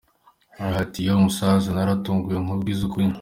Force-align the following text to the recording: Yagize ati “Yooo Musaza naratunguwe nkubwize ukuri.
Yagize 0.59 0.79
ati 0.85 0.99
“Yooo 1.07 1.19
Musaza 1.25 1.69
naratunguwe 1.75 2.37
nkubwize 2.43 2.81
ukuri. 2.87 3.05